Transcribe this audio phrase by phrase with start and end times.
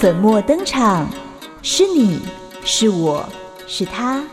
[0.00, 1.06] 粉墨登场，
[1.60, 2.22] 是你
[2.64, 3.22] 是我
[3.66, 4.24] 是他。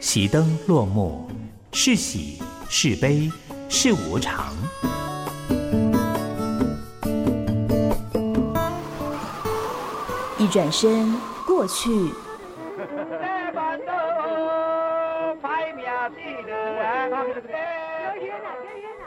[0.00, 1.30] 喜灯落幕，
[1.70, 3.30] 是喜是悲
[3.68, 4.52] 是无常。
[10.36, 11.14] 一转身，
[11.46, 11.92] 过去。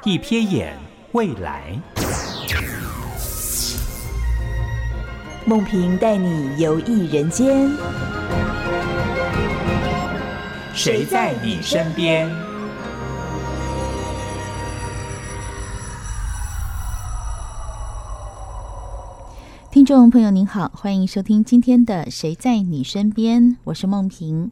[0.06, 0.78] 一瞥眼，
[1.14, 1.80] 未来。
[5.46, 7.70] 梦萍带你游艺人间，
[10.74, 12.28] 谁在你身边？
[19.70, 24.52] 听众朋友您好，欢迎收听今天的《谁在你身边》，我是梦萍。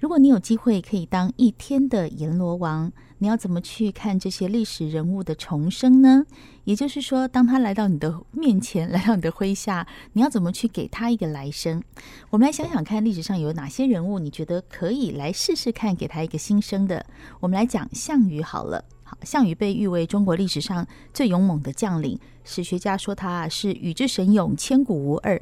[0.00, 6.24] 如果你有机会可以当一天的阎罗王，你要怎么去看这些历史人物的重生呢？
[6.64, 11.82] 也就是说，当他来到你的面前，来到你的麾下，你要怎么去给他一个来生？
[12.30, 17.04] 我们来想想看，历史上有哪些人物，你觉得可以来试试看，给他一个新生的？
[17.40, 18.84] 我们来讲项羽好了。
[19.04, 25.40] 好，项羽被誉为中国历史上最勇猛的将领，史学家说他是羽之神勇，千古无二。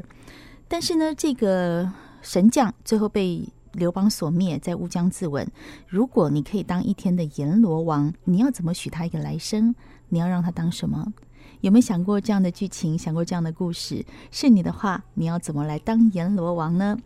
[0.69, 5.47] 但是呢，这个神将最后被刘邦所灭，在乌江自刎。
[5.89, 9.75] 如果你可以当一天的阎罗王，你要怎么许他一个来生？
[10.09, 11.13] 你要让他当什么？
[11.61, 12.99] 有没有想过这样的剧情？
[12.99, 14.05] 想过这样的故事？
[14.31, 16.99] 是你的话，你要怎么来当阎罗王呢？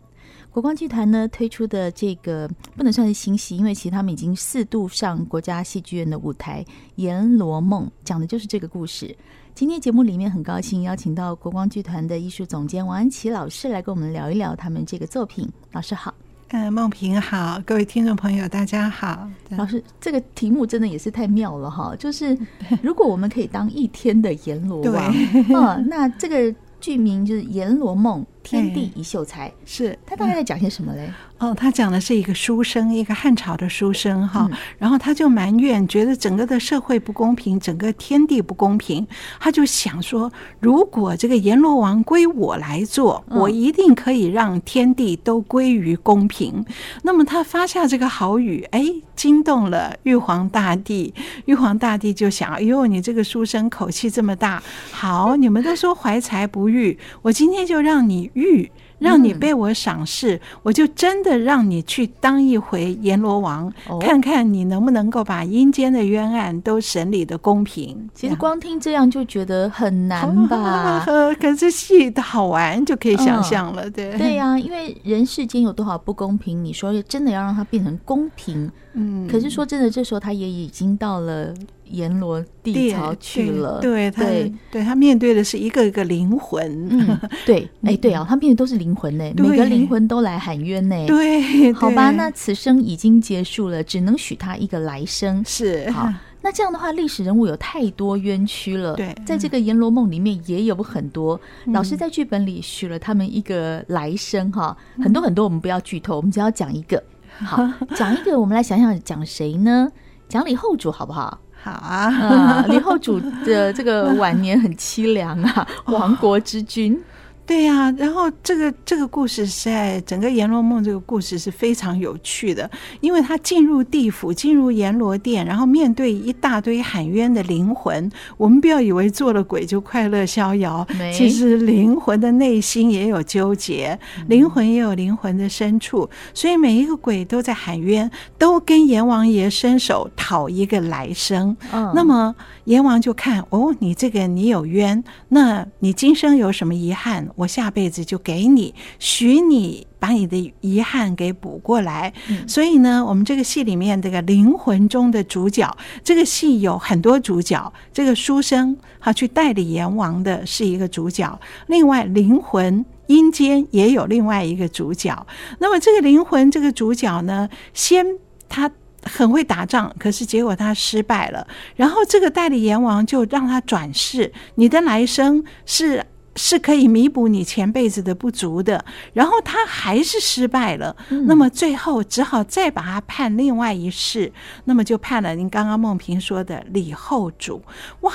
[0.51, 6.63] 国光剧团呢推出的这个不能算是新戏，因为其实他们已经四度上国家戏剧院的舞台，
[6.95, 9.15] 《阎罗梦》讲的就是这个故事。
[9.53, 15.47] 今天节目里面很高兴邀请到国光剧团的艺术总监王安琪老师来跟我们聊一聊他们这个作品。
[15.71, 16.13] 老师好。
[16.51, 19.29] 嗯，梦萍好，各位听众朋友大家好。
[19.49, 21.93] 老师，这个题目真的也是太妙了哈！
[21.99, 22.37] 就是
[22.81, 29.97] 如果我们可以当一天的阎罗王，嗯，那这个剧名就是《阎罗梦》，天地一秀才，是。
[30.05, 31.11] 他大概在讲些什么嘞？
[31.39, 39.05] 哦，他讲的是一个书生，一个汉朝的书生哈，嗯、然后他就埋怨，觉得整个的社会不公平，整个天地不公平，
[39.39, 46.53] 他就想说，如果这个阎罗王归我来做，我一定可以让天地都归于公平。
[46.55, 46.65] 嗯、
[47.03, 48.83] 那么他发下这个好语，哎，
[49.15, 51.13] 惊动了玉皇大帝，
[51.45, 58.71] 玉皇大帝就想，哎呦，你这个书生口气这么大，好，你们都说怀才不遇，我今天就让你遇。
[58.99, 68.09] 让你被我赏识，嗯、我就真的让你去当一回阎罗王，哦、看看你能不能够把阴间的冤案都审理的公平。
[68.15, 71.05] 其实光听这样就觉得很难吧？
[71.39, 76.65] 可是戏的好玩就可以想象了，对、嗯、对呀、啊，因为人世间有多少不公平？
[76.65, 78.71] 你说真的要让它变成公平？
[78.93, 81.53] 嗯，可是说真的，这时候他也已经到了。
[81.91, 95.89] 阎罗地曹去了，对对，对，对他面对的是一个一个灵魂，嗯， 对，哎，对啊，他面对都是灵魂呢，每个灵魂都来喊冤呢，对，好吧，那此生已经结束了，只能许他一个来生，是。
[95.91, 96.11] 好，
[96.41, 107.01] 那这样的话，历史人物有太多冤屈了，对，在这个阎罗梦里面也有很多，老师在剧本里许了他们一个来生哈，很多很多，我们不要剧透，我们只要讲一个，
[107.39, 109.91] 好， 讲一个，我们来想想讲谁呢？
[110.29, 111.39] 讲李后主好不好？
[111.63, 116.97] 好啊，李后主的这个晚年很凄凉啊，亡国之君。
[117.47, 122.69] 对呀、啊，然后这个这个故事是在整个《阎罗梦》这个故事是非常有趣的，
[122.99, 128.11] 因为他进入地府，进入阎罗殿，然后面对一大堆喊冤的灵魂。
[128.35, 133.97] 我们不要以为做了鬼就快乐逍遥，其实灵魂的内心也有纠结，
[134.27, 141.55] 灵魂也有灵魂的深处，所以每一个鬼都在喊冤，都跟阎王爷伸手讨一个来生。
[141.71, 142.35] 嗯，那么
[142.67, 147.25] 阎王就看哦，你这个你有冤，那你今生有什么遗憾？
[147.35, 152.11] 我下辈子就给你，许你把你的遗憾给补过来。
[152.27, 157.71] 嗯、所以呢，我们这个戏里面这个灵魂中的主角，这个戏有很多主角。
[157.93, 165.25] 这个书生他去代理阎王的是一个主角，另外灵魂阴间也有另外一个主角。
[165.59, 168.05] 那么这个灵魂这个主角呢，先
[168.49, 168.69] 他
[169.07, 171.47] 很会打仗，可是结果他失败了。
[171.75, 176.05] 然后这个代理阎王就让他转世，你的来生是。
[176.39, 184.31] 是可以弥补你前辈子的不足的，然后他还是失败了，嗯、那么最后只好再把他判另外一世，
[184.65, 187.63] 那么就判了您刚刚梦萍说的李后主。
[188.01, 188.13] 哇，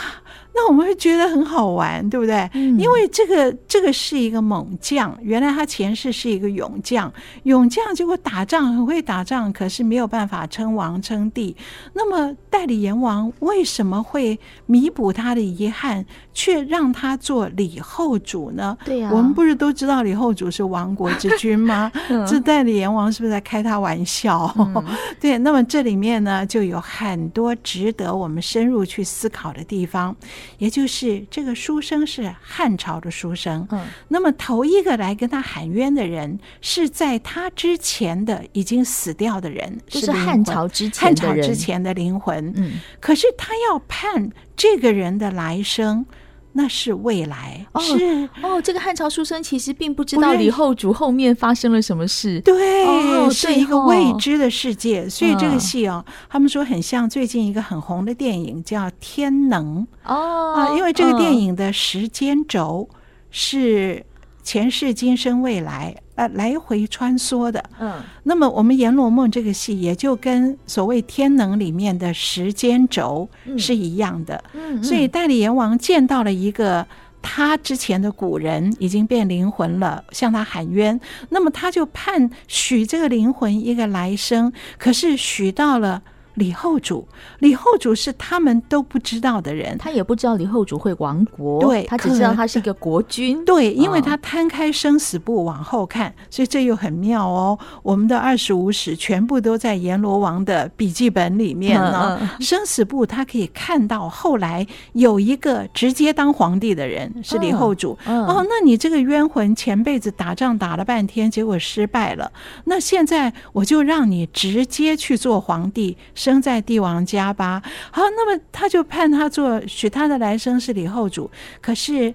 [0.55, 2.49] 那我们会觉得很好玩，对不对？
[2.53, 7.13] 嗯、因为这个这个是一个猛将，原来他前世是一个勇将，
[7.45, 11.57] 勇将结果打仗很会打仗，可是没有办法称王称帝。
[11.95, 16.05] 那么代理阎王为什么会弥补他的遗憾，
[16.35, 18.77] 却让他做李后主呢？
[18.85, 21.91] 对呀、啊，我们不是都知道李后主是亡国之君吗？
[22.29, 24.55] 这代理阎王是不是在开他玩笑？
[24.59, 24.85] 嗯、
[25.19, 30.15] 对，那么这里面呢，就有很多值得我们深入去思考的地方。
[30.59, 46.07] 也就是这个书生是汉朝的书生，嗯，那么头一个来跟他喊冤的人是在他之前的已经死掉的人，就是汉朝之前汉朝之前的灵魂，嗯，可是他要判这个人的来生。
[46.53, 48.61] 那是未来，哦、是哦。
[48.61, 55.05] 这个汉朝书生其实并不知道李后主后面发生了什么事，对，哦、是一个未知的世界。
[55.05, 62.89] 哦、所以这个戏哦，嗯、他们说很像最近一个很红的电影叫《天能》哦啊，因为这个电影的时间轴
[63.31, 64.05] 是
[64.43, 65.97] 前世今生未来。
[66.15, 76.87] 呃，来回穿梭的，嗯，那么我们《阎罗梦》这个戏也就跟所谓《天能》里面的时间轴是一样的，嗯，嗯，所以代理阎王见到了一个
[77.23, 81.01] 他之前的古人已经变灵魂了，向他喊冤，
[81.31, 86.03] 那么他就判许这个灵魂一个来生，可是许到了。
[86.35, 87.07] 李后主，
[87.41, 97.59] 李后主是他们都不知道的人，他也不知道李后主会亡国，对，他只知道他是一个国君，对，因为他摊开生死簿往后看，哦、所以这又很妙哦。
[97.83, 102.19] 我们的二十五史全部都在阎罗王的笔记本里面呢。
[102.21, 107.97] 嗯嗯、生死簿他可以看到，后来有一个直接当皇帝的人是李后主。
[108.07, 112.33] 哦，那你这个冤魂前辈子打仗打了半天，结果失败了，
[112.65, 115.97] 那现在我就让你直接去做皇帝。
[116.23, 117.61] 生在帝王家吧，
[117.91, 121.29] 好，那么他就判他做，许他的来生是李后主。
[121.61, 122.15] 可是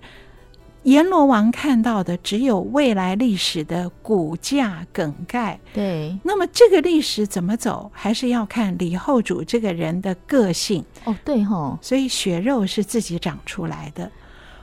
[0.83, 6.17] 阎罗王看到的只有未来历史的骨架梗概，对。
[6.23, 10.85] 那么这个历史怎么走，还是要看李后主这个人的个性。
[11.03, 14.09] 哦，对吼，所以血肉是自己长出来的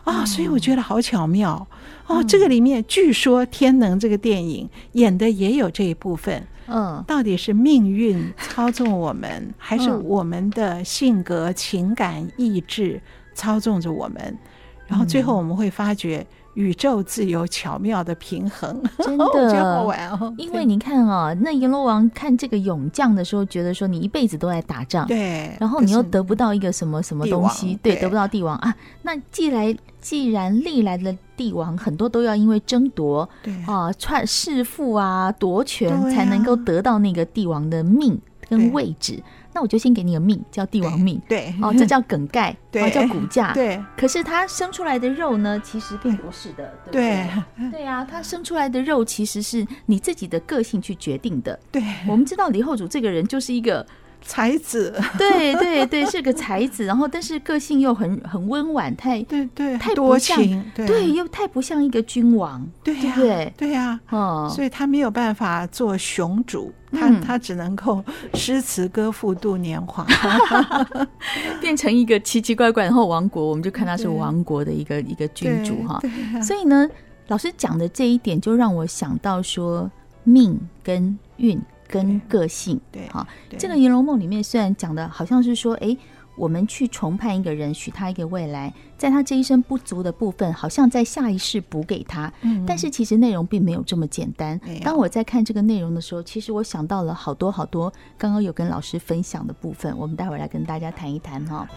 [0.04, 1.66] 啊，哦，所以我觉得好巧妙
[2.06, 2.18] 哦。
[2.18, 6.46] 嗯，这个里面据说《天能》这个电影演的也有这一部分。
[6.66, 13.00] 嗯，到底是命运操纵我们，还是我们的性格、情感、意志
[13.34, 14.38] 操纵着我们？
[14.86, 18.82] 然后最后我们会发觉，宇宙自有巧妙的平衡。
[18.98, 20.32] 真的， 真好玩哦！
[20.38, 28.74] 因为你看啊，那阎罗王看这个勇将的时候，觉得说你一辈子都在打仗，对，然后你又得不到一个什么什么东西，对，对，得不到帝王啊。
[29.02, 31.14] 那既来，既然历来的。
[31.36, 38.16] 帝王很多都要因为争夺，对啊，篡弑父啊，夺权才能够得到那个帝王的命
[38.49, 39.23] 跟位置。
[39.52, 43.81] 那我就先给你个命，叫帝王命，对，哦，这叫梗概， 对，哦，叫骨架，对。
[43.96, 47.70] 可是他生出来的肉呢，其实并不是的，对不对？
[47.70, 51.58] 对啊，他生出来的肉其实是你自己的个性去决定的。
[51.70, 53.87] 对，我们知道李后主这个人就是一个。
[54.26, 63.52] 才子， 对对对，是个才子，然后但是个性又很很温婉，太对对，太多情，对，又太不像一个君王，对呀、啊，对？
[63.56, 70.06] 对呀、啊，哦，所以他没有办法做雄主，他、嗯、他只能够诗词歌赋度年华，
[71.60, 76.00] 变成一个奇奇怪怪，然后亡国，我们就看他是亡国的一个一个君主哈，
[76.34, 76.88] 啊、所以呢，
[77.28, 79.90] 老师讲的这一点就让我想到说
[80.24, 81.60] 命跟运。
[81.94, 83.25] 跟个性，对，好，
[83.56, 85.96] 这个《银楼梦》里面虽然讲的好像是说，哎，
[86.36, 94.60] 我们去重判一个人，许他一个未来，在他这一生不足的部分，好像在下一世补给他，嗯，但是其实内容并没有这么简单。
[94.82, 101.69] 当我在看这个内容的时候，其实我想到了好多好多刚刚有跟老师分享的部分，我们待会儿来跟大家谈一谈哈。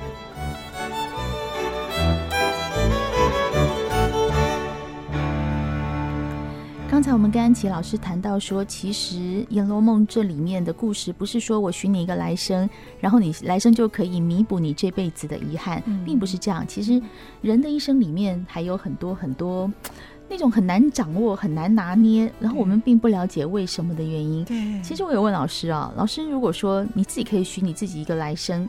[6.97, 9.17] 刚才我们跟安琪老师谈到说，其实
[9.49, 12.67] 《阎罗梦》这里面的故事，不是说我许你一个来生，
[12.99, 16.65] 然后你来生就可以弥补你这辈子的遗憾，并不是这样。
[16.67, 16.99] 其实
[17.43, 19.71] 人的一生里面还有很多很多
[20.27, 24.43] 那种很难掌握、很难拿捏，然后我们并不了解为什么的原因。
[24.43, 28.67] 对，其实我有问老师啊，老师如果说你自己可以许你自己一个来生。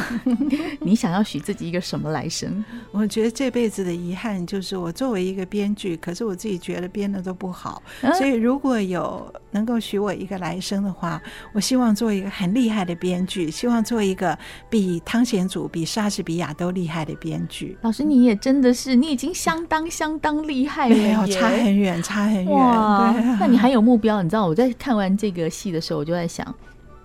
[0.80, 2.64] 你想要许自己一个什么来生？
[2.90, 11.20] 我觉得这辈子的遗憾就是我作为一个编剧，可是我自己觉得编的都不好，啊、所以如果有能够许我一个来生的话，
[11.52, 14.36] 我希望做一个很厉害的编剧，希望做一个
[14.68, 17.76] 比汤显祖、比莎士比亚都厉害的编剧。
[17.82, 22.52] 老师，你也真的是，你已经相当相当厉害了，没有差很远，差很远。
[22.52, 24.22] 哇对啊、那你还有目标？
[24.22, 26.54] 你知道我在看完这个戏的时候，我就在想，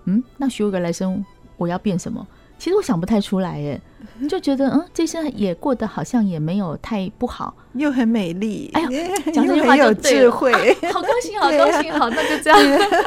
[0.04, 1.24] 嗯，那许我个来生，
[1.56, 2.26] 我要变什么？
[2.60, 3.80] 其实我想不太出来耶，
[4.28, 8.90] 就觉得嗯，这生也过得好像也没有太不好，又很美丽，哎呦，
[9.32, 12.60] 讲这句话有智慧，啊、好高兴，好高兴，好，那就这样，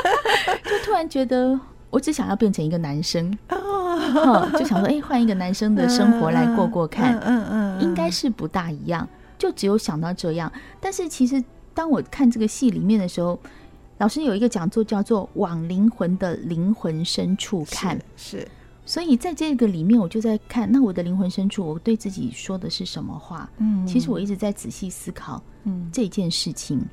[0.65, 1.57] 就突然觉得
[1.91, 9.07] 我只想要变成一个男生，哦、就想说，哎，换一个男生的生活来过过看，嗯嗯，应该是不大一样，
[9.37, 10.51] 就只有想到这样。
[10.79, 11.41] 但是其实
[11.75, 13.39] 当我看这个戏里面的时候。
[13.99, 18.47] 老师有一个讲座叫做“往灵魂的灵魂深处看”，是，是，
[18.85, 23.49] 所以在这个里面，我就在看，那我的灵魂深处，我对自己说的是什么话？
[23.57, 26.79] 嗯，其实我一直在仔细思考，嗯，这件事情。
[26.79, 26.85] 嗯，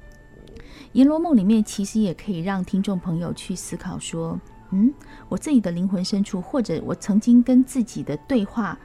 [0.93, 4.39] 《阎罗梦》里面其实也可以让听众朋友去思考说，
[4.71, 4.93] 嗯，
[5.29, 8.79] 我自己的灵魂深处，或者我曾经跟自己的对话，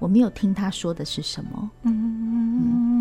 [0.00, 1.70] 我没有听他说的是什么？
[1.84, 2.27] 嗯，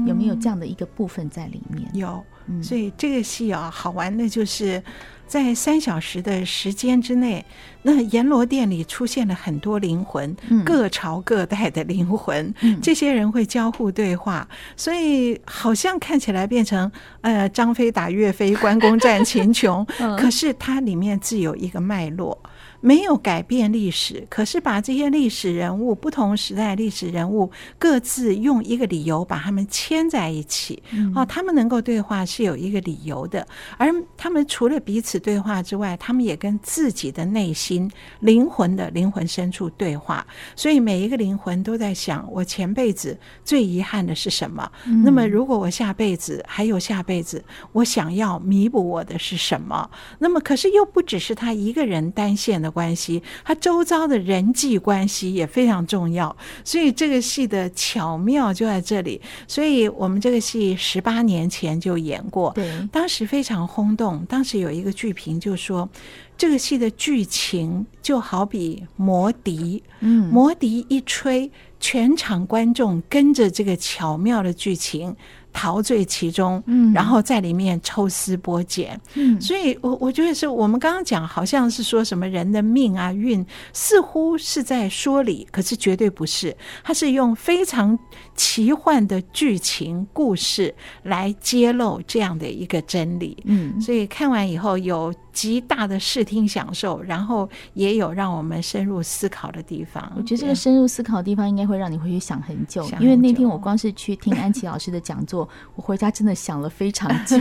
[0.08, 1.88] 有没有这样的一个部分在里面？
[1.94, 2.24] 有。
[2.64, 4.82] 所以这个戏啊，好玩的就是
[5.28, 7.46] 在三小时的时间之内，
[7.82, 10.34] 那阎罗殿里出现了很多灵魂，
[10.64, 14.48] 各朝各代的灵魂，这些人会交互对话，
[14.78, 19.86] 所以好像看起来变成呃张飞打岳飞，关公战秦琼，
[20.18, 22.42] 可是它里面自有一个脉络。
[22.80, 30.82] 没有改变历史，可是把这些历史人物、不同时代历史人物各自用一个理由把他们牵在一起。
[31.16, 33.46] 哦，他们能够对话是有一个理由的，
[33.78, 40.26] 而他们除了彼此对话之外，他们也跟自己的内心、灵魂的灵魂深处对话。
[40.56, 44.72] 所以每一个灵魂都在想：我前辈子最遗憾的是什么？
[45.04, 49.90] 那么如果我下辈子还有下辈子，我想要弥补我的是什么？
[50.20, 52.67] 那么可是又不只是他一个人单线的。
[52.70, 59.22] 关系，他周遭的人际关系也非常重要，所以这个戏的巧妙就在这里。
[59.48, 64.26] 所以我们这个戏十八年前就演过，对，当时非常轰动。
[64.26, 65.90] 当时有一个剧评就说，
[66.38, 75.16] 这个戏的剧情就好比魔笛，嗯，魔笛一吹，全场观众跟着这个巧妙的剧情。
[75.60, 87.98] 陶醉其中，嗯，然后在里面抽丝剥茧，嗯，所以我我觉得是我们刚刚讲，好像是说什么人的命啊运，似乎是在说理，可是绝对不是，它是用非常
[88.36, 90.72] 奇幻的剧情故事
[91.02, 100.14] 来揭露这样的一个真理，嗯，所以看完以后有极大的视听享受，然后也有让我们深入思考的地方。
[100.16, 105.47] 我觉得这个深入思考的地方应该会让你回去想很久，因为那天我光是去听安琪老师的讲座。
[105.76, 107.38] 我回家真的想了非常久。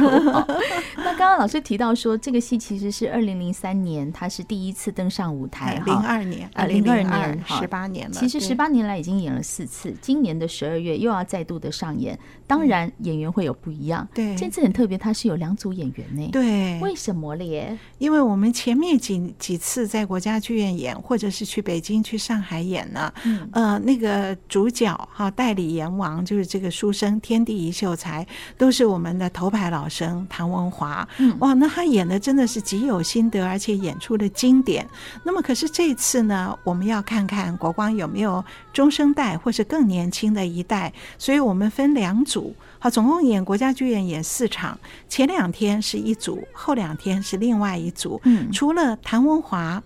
[0.97, 5.83] 那刚刚老师提到说，这个戏其实是二零零三年，他是第一次登上舞台。
[5.85, 8.15] 零二年啊，零二年，十八年了。
[8.15, 12.19] 其实十八年来已经演了四次，今年的十二月又要再度的上演。
[12.47, 14.07] 当然演员会有不一样。
[14.15, 16.29] 对，这次很特别，他是有两组演员呢。
[16.33, 17.77] 对，为什么咧？
[17.99, 28.27] 因为我们前面几几次在国家剧院演，或者是去北京、去上海演呢，嗯呃，那个主角哈代理阎王就是这个书生天地一秀才。
[28.57, 31.07] 都是我们的头牌老生唐文华，
[31.41, 34.89] 哇，那他演的真的是极有心得，而且演出的经典。
[35.23, 44.79] 那么，可是这次呢，我们要看看国光有没有中生代或是更年轻的一代，所以我们分两组，好，总共演国家剧院演四场，
[45.09, 48.19] 前两天是一组，后两天是另外一组。
[48.25, 49.83] 嗯，除了唐文华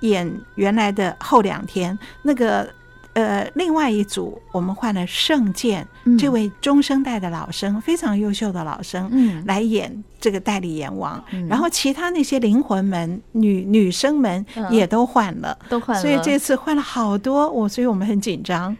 [0.00, 2.68] 演原来的后两天那个。
[3.24, 10.02] 呃，另外一组我们换了圣剑，嗯、这位中生代的老生，非常优秀的老生，嗯，来演。
[10.20, 18.76] 这个代理阎王，然后其他那些灵魂们、女女生们也都换了，都换了，所以这次换了好多，我所以我们很紧张。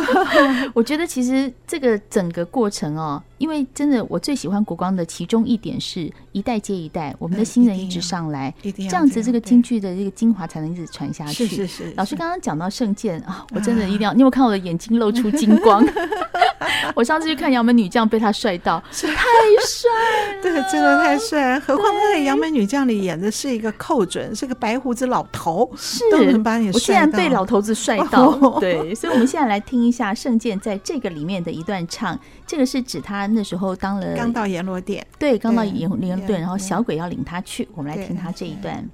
[0.74, 11.46] 我觉得其实这个整个过程哦，因为真的我最喜欢国光的其中一点是一代接一代，我们的新人一直上来，这样子这个京剧的这个精华才能一直传下去。
[11.46, 11.94] 是是是。
[11.96, 15.84] 老师刚刚讲到圣剑啊，我真的一定要，你有看我的眼睛露出金光？
[16.94, 19.90] 我上次去看《杨门女将》，被他帅到，太帅
[20.36, 21.58] 了，对，真的太帅。
[21.60, 26.76] 何况他在《杨门女将》里演的是一个寇准，是个白胡子老头，是都能把你帅到。
[26.76, 32.18] 我竟然被老头子帅到，哦、 对，所以我们现在来听一下圣剑在这个里面的一段唱。
[32.46, 38.88] 这个是指他那时候当了刚到阎罗殿，对，刚到阎阎罗殿，然后小鬼要领他去，我们来听他这一段。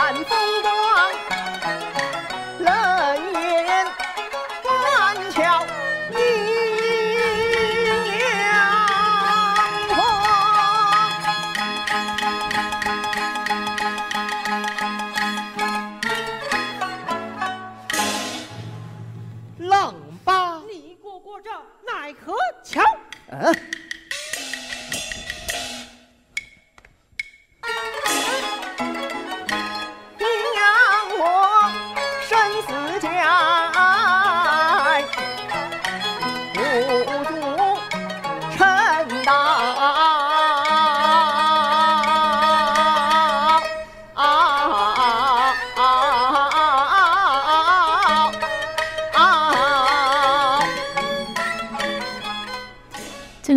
[0.00, 0.69] 寒风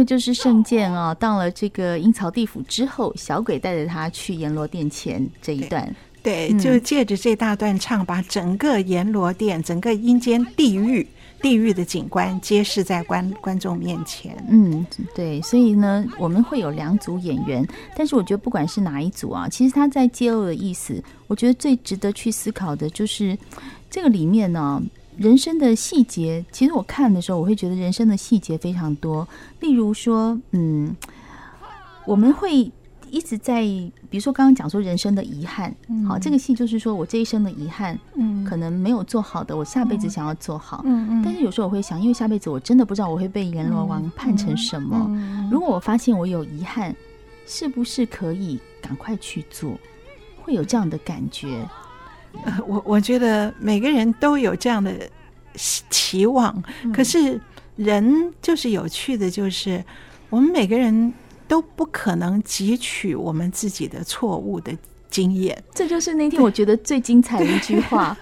[0.03, 5.95] 个就是圣剑啊，到了这个阴曹地府之后，小鬼带着他去阎罗殿前这一段。
[6.21, 11.07] 对，对，就借着这大段唱，把整个阎罗殿、整个阴间地狱。
[11.41, 14.33] 地狱的景观揭示在观观众面前。
[14.47, 17.67] 嗯，对，所以呢，我们会有两组演员，
[17.97, 23.37] 但是我觉得不管是哪一组啊，其实他在揭露的意思，我觉得最值得去思考的就是
[23.89, 24.81] 这个里面呢，
[25.17, 26.43] 人生的细节。
[26.51, 29.27] 其实我看的时候，我会觉得人生的细节非常多。
[29.59, 30.95] 例如说，嗯，
[32.05, 32.71] 我们会。
[33.13, 41.21] 一直在，比如说刚刚讲说人生的遗憾，嗯、好，这个戏就是说我这一生的遗憾，嗯，可能没有做好的，我下辈子想要做好，嗯嗯。
[41.23, 44.97] 但是有时候我会想，因为下辈子我真的不知道我会被阎罗王判成什么。
[45.11, 46.95] 嗯嗯、如果我发现我有遗憾，
[47.45, 49.79] 是不是可以赶快去做？
[50.41, 51.63] 会有这样的感觉？
[52.45, 54.91] 呃、我我觉得每个人都有这样的
[55.55, 57.39] 期望，嗯、可是
[57.75, 59.83] 人就是有趣的，就是
[60.29, 61.13] 我们每个人。
[61.45, 64.75] 都不可能汲取我们自己的错误的
[65.13, 68.17] 经验，这就是那天我觉得最精彩的一句话。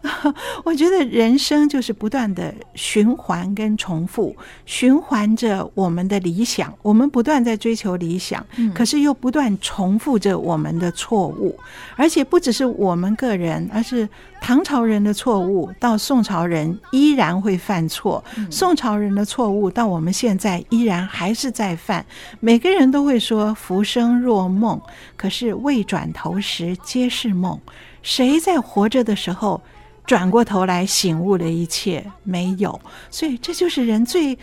[0.64, 11.58] 我觉得人生就是不断的循环跟重复，循环着我们的理想，我们不断在追求理想，可是又不断重复着我们的错误，
[11.96, 14.06] 而且不只是我们个人，而是。
[14.46, 22.06] 唐朝人的错误到宋朝人依然会犯错，宋朝人的错误到我们现在依然还是在犯。
[22.38, 24.80] 每个人都会说浮生若梦，
[25.16, 27.60] 可是未转头时皆是梦。
[28.04, 29.60] 谁在活着的时候
[30.06, 32.12] 转过头来醒悟了一切？
[32.22, 32.80] 没有。
[33.10, 34.38] 所以这就是人最。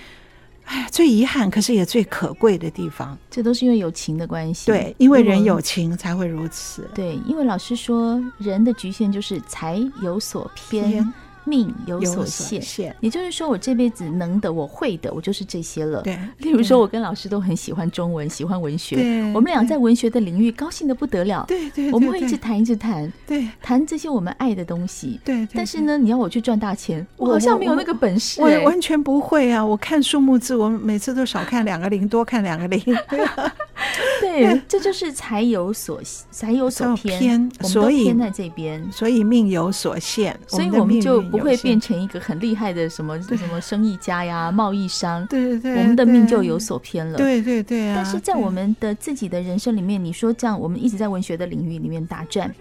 [0.65, 4.67] 哎，最遗憾，可是也最可贵的地方，这都是因为有情的关系。
[4.67, 6.89] 对，因为人有情才会如此。
[6.93, 10.89] 对，因为老师说，人的局限就是才有所偏。
[10.89, 11.13] 偏
[11.45, 16.01] 命有所限，限也就是说，我这辈子能的，我会的，我就是这些了。
[16.01, 18.97] 对，例如说，我跟老师都很喜欢中文，喜欢文学，
[19.33, 21.45] 我们俩在文学的领域高兴的不得了。
[21.47, 25.19] 对对，我们会一直谈，一直谈，对，谈这些我们爱的东西。
[25.23, 28.41] 对，但是呢，你要我去赚大钱，我好像没有那个本事。
[28.41, 29.63] 我完全不会啊！
[29.63, 32.81] 我看数目字，我每次都少看两个零，多看两个零。
[34.21, 41.73] 对，这就是才有所才有所偏，所以偏在这边，所以命有所限，所以我们就不会变。
[41.73, 47.17] 变成一个很厉害的什么什么生意家呀、贸易商，对对对，我们的命就有所偏了。
[47.17, 47.95] 对对对啊！
[47.95, 52.53] 但是在我们的自己的人生里面，你说这样，我们一直在文学的领域里面打转，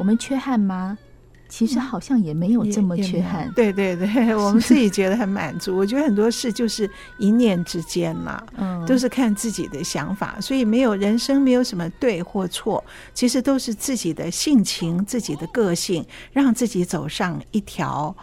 [0.00, 0.98] 我们缺憾吗？
[1.48, 4.06] 其实好像也没有这么缺憾，对 对对，
[4.36, 5.76] 我们自己觉得很满足。
[5.76, 12.82] 我觉得很多事就是一念之间嘛，嗯，都是看自己的想法，所以没有人生没有什么对或错，
[13.14, 18.14] 其实都是自己的性情、自己的个性，让自己走上一条。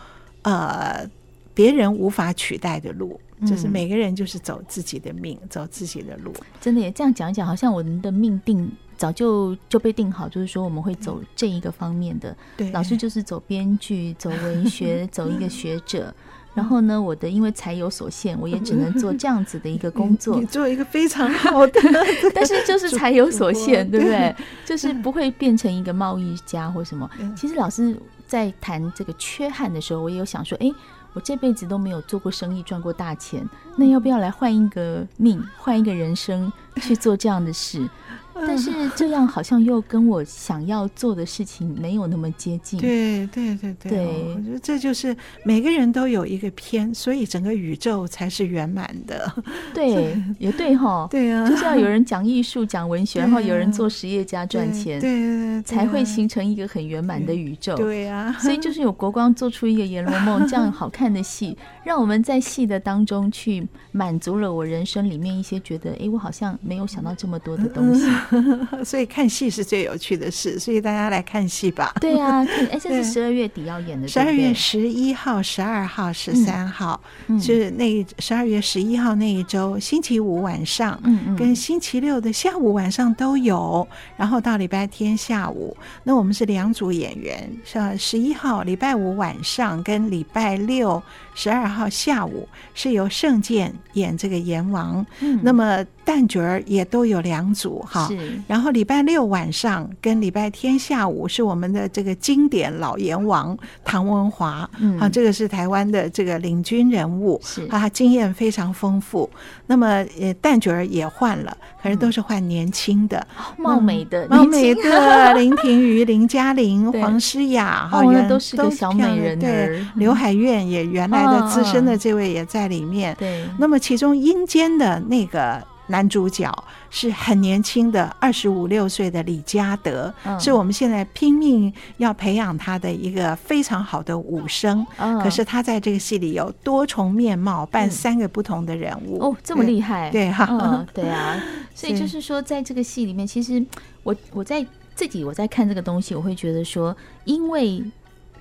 [0.44, 1.10] 呃，
[1.54, 6.34] 别人无法取代的路，就是每个人就是走自己的命，嗯、走自己的路。
[6.60, 12.36] 真的也这样讲一讲，好像我们的命定早就就被定好，就是说我们会走这一个方面的。
[12.58, 16.14] 对，老师就是走编剧，走文学， 走一个学者。
[16.54, 20.40] 然后呢，我的因为才有所限，我也只能做这样子的一个工作。
[20.40, 21.82] 你做一个非常好的，
[22.36, 24.36] 但是就是才有所限，对不对？
[24.64, 27.10] 就是不会变成一个贸易家或什么。
[27.36, 27.98] 其实老师。
[28.26, 30.72] 在谈这个缺憾的时候，我也有想说，哎，
[31.14, 37.88] 我这辈子都没有做过生意赚过大钱，那要不要来换一个命，换一个人生去做这样的事？
[38.36, 42.80] 但是这样好像又跟我想要做的事情没有那么接近。
[42.80, 49.32] 对对对对，对，我觉得这就是每个人都有一个偏，所以整个宇宙才是圆满的。
[49.74, 51.08] 对， 也对哈。
[51.10, 57.76] 对啊，就是要有人讲艺术、讲文学， 然后有人做实业家赚钱，对，才会形成一个很圆满的宇宙。
[57.76, 68.08] 对啊，所以就是有国光做出一个《阎罗梦》这样好看的戏， 让我们在戏的当中去满足了我人生里面一些觉得，哎，我好像没有想到这么多的东西。
[68.84, 71.94] 所以看戏是最有趣的事，所以大家来看戏吧。
[72.00, 91.02] 对啊， 哎，这是十二月底要演的，十二月十一号、十二号、十三号，嗯、是那十二月十一号那一周，星期五晚上，嗯，跟星期六的下午晚上都有，然后到礼拜天下午，那我们是两组演员，是十一号礼拜五晚上跟礼拜六
[91.36, 98.08] 十二号下午是由圣剑演这个阎王，嗯，那么旦角儿也都有两组哈。
[98.08, 98.40] 是。
[98.48, 109.30] 然后礼拜六晚上跟礼拜天下午是我们的这个经典老阎王唐文华，嗯，啊，这个是台湾的这个领军人物，是啊，他经验非常丰富。
[109.66, 109.88] 那么
[110.20, 113.26] 呃，旦角儿也换了，可是都是换年轻的、
[113.58, 119.40] 貌美的、貌美的 林婷瑜、林嘉玲、黄诗雅，哈，原来都是个小美人。
[119.40, 123.16] 对，刘海燕也原来的资深的这位也在里面。
[123.20, 125.62] 对，那么其中阴间的那个。
[125.88, 126.50] 男主角
[126.90, 134.88] 是很年轻的，二十五六岁的李嘉德，嗯，是我们现在拼命要培养他的一个非常好的武生。
[134.98, 139.20] 嗯，可是他在这个戏里有多重面貌，扮三个不同的人物。
[139.20, 140.10] 哦，这么厉害！
[140.10, 141.38] 对哈，嗯，对啊。
[141.76, 143.64] 所以就是说，在这个戏里面，其实
[144.04, 147.84] 我我在自己我在看这个东西，我会觉得说，因为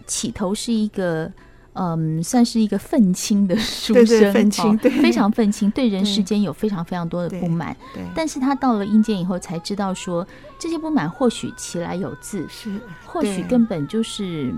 [0.06, 1.30] 起头是一个。
[1.74, 7.76] 嗯，算是一个愤青的书生，对对愤青，对，非常愤青，对人世间有非常非常多的不满。
[7.94, 10.26] 对，但是他到了阴间以后，才知道说
[10.58, 14.54] 这些不满或许其来有自，是，或许根本就是。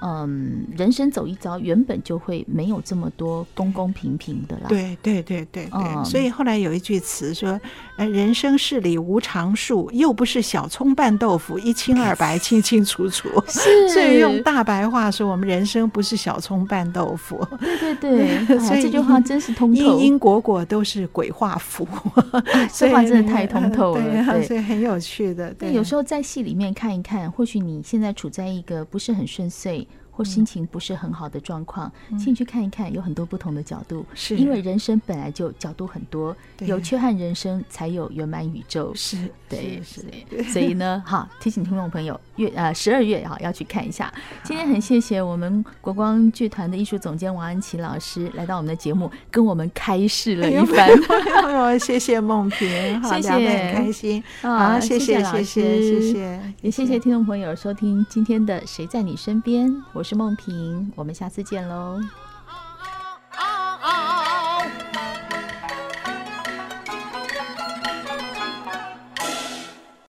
[0.00, 4.66] 嗯，人生走一遭，原本就会没有这么多公公平平的啦。
[4.68, 7.58] 对对对对对，嗯，所以后来有一句词说
[7.96, 17.42] ：“呃，人生事里无常数，又不是小葱拌豆腐，一清二白，清清楚楚。”是，所以用大白话说，我们人生不是小葱拌豆腐。
[17.58, 19.80] 对对对， 所以这句话真是通透。
[19.80, 21.86] 因因果果都是鬼画符，
[22.74, 24.02] 这话真的太通透了。
[24.32, 25.52] 对，所以很有趣的。
[25.54, 29.86] 对，有时候在戏里面看一看，或许你现在处在一个不是很顺遂。
[30.16, 34.06] 或心情不是很好的状况，进、嗯、去看一看，有很多不同的角度。
[34.14, 38.92] 是，因为人生本来就角度很多，有缺憾人生才有圆满宇宙。
[38.94, 40.42] 是，对，是，的。
[40.44, 44.12] 所以呢，好提醒听众朋友，月呃十二月哈要去看一下。
[44.44, 50.88] 今天很谢谢我们国光剧团的艺术总监王安琪老师来到我们的节目，跟我们开示了一番。
[51.44, 52.68] 哎、谢谢梦萍，
[53.02, 54.22] 谢谢，很开心。
[54.42, 59.68] 好，谢谢，谢谢，谢谢，也谢谢听众朋友收听今天的《谁在你身边》。
[59.92, 61.98] 我我是梦萍我们下次见喽。